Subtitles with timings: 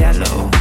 [0.00, 0.53] yellow.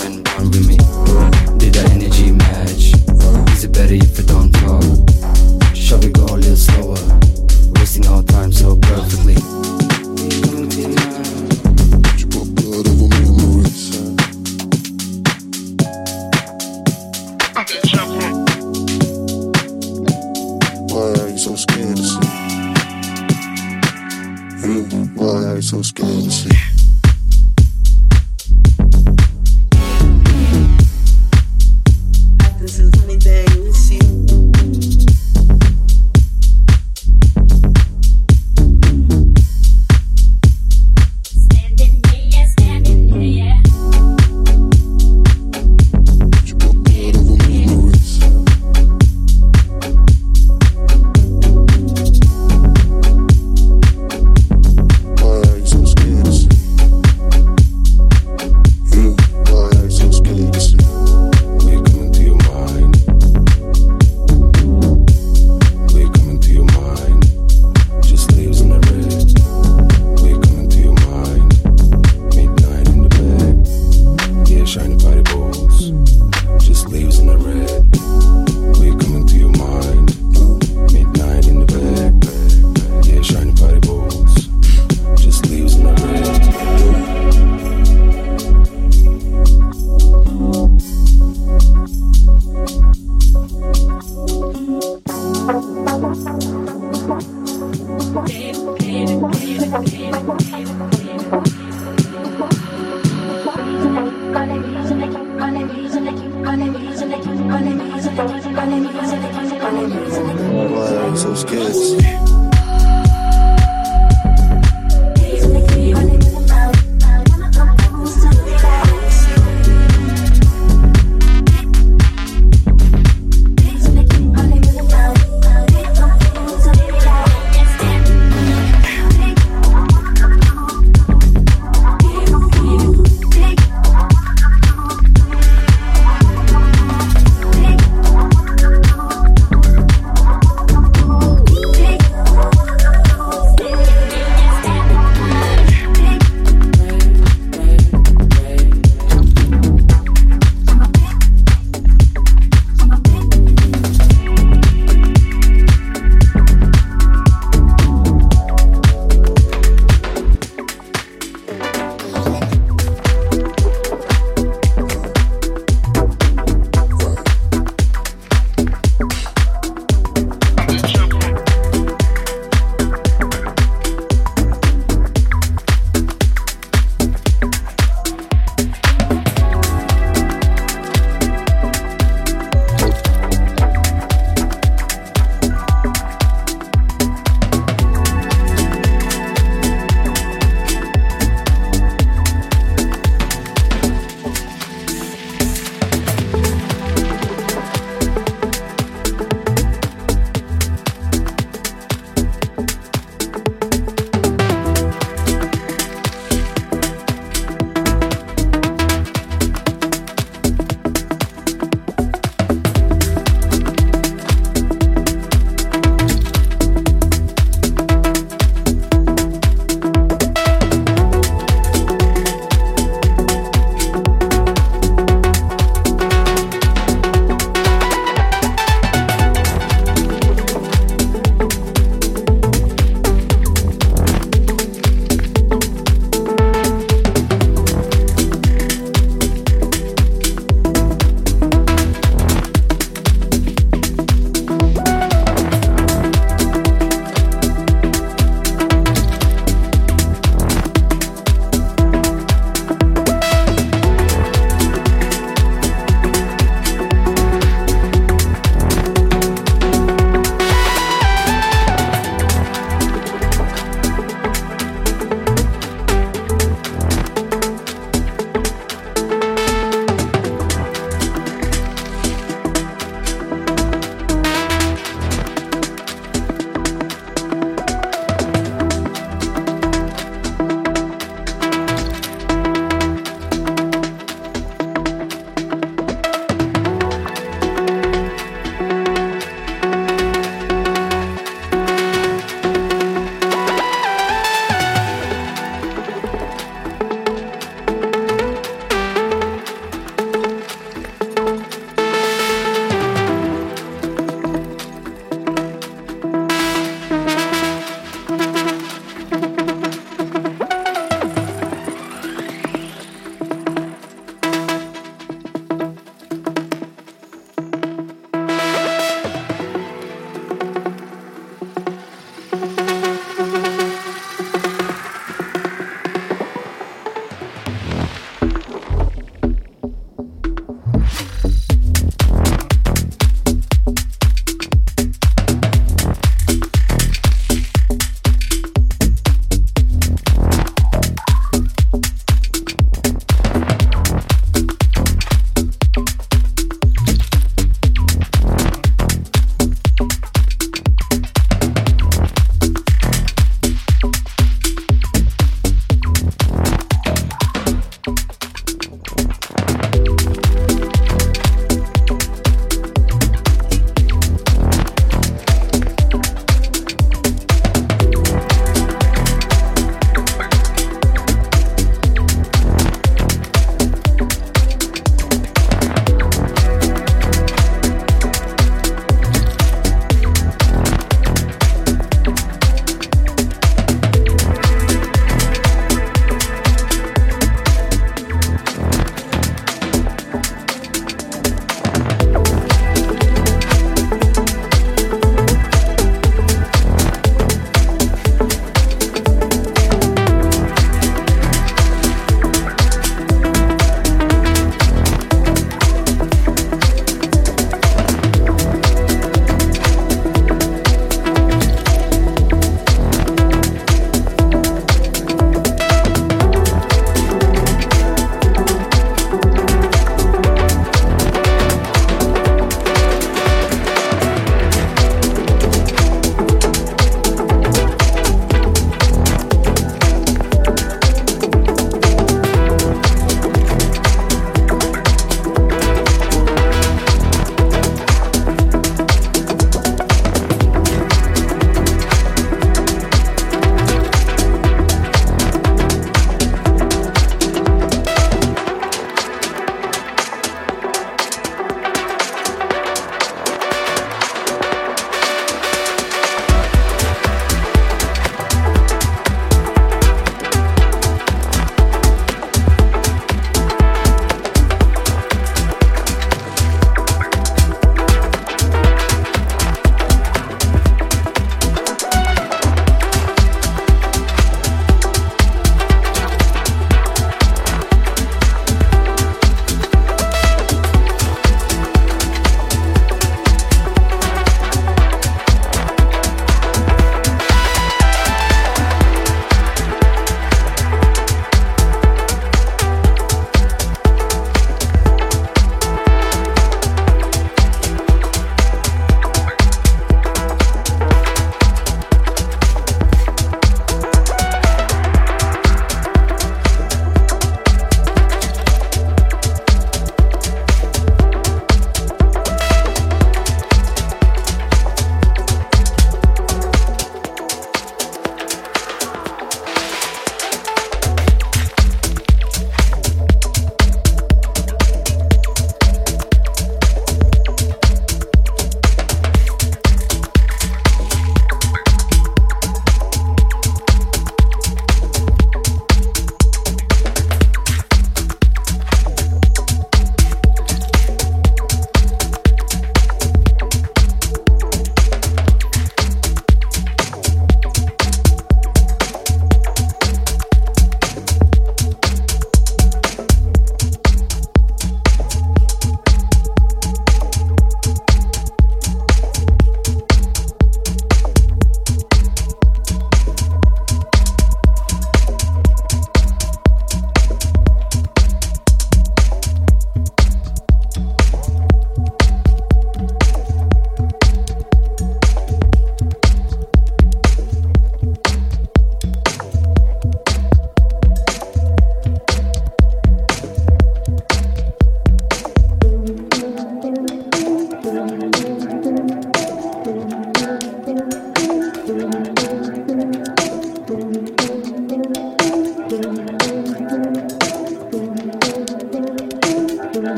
[0.00, 0.76] and with me.
[1.58, 2.92] Did our energy match?
[3.52, 4.82] Is it better if we don't talk?
[5.74, 7.20] Shall we go a little slower?
[7.74, 9.36] Wasting our time so perfectly.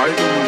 [0.00, 0.39] fighting